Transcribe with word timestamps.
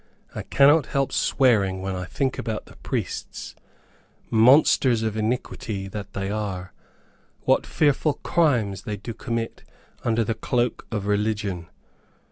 I 0.33 0.41
cannot 0.41 0.87
help 0.87 1.11
swearing 1.11 1.83
when 1.83 1.95
I 1.95 2.05
think 2.05 2.39
about 2.39 2.65
the 2.65 2.75
priests, 2.77 3.53
monsters 4.31 5.03
of 5.03 5.15
iniquity 5.15 5.87
that 5.89 6.13
they 6.13 6.31
are; 6.31 6.73
what 7.41 7.67
fearful 7.67 8.15
crimes 8.23 8.81
they 8.81 8.97
do 8.97 9.13
commit 9.13 9.63
under 10.03 10.23
the 10.23 10.33
cloak 10.33 10.87
of 10.91 11.05
religion! 11.05 11.67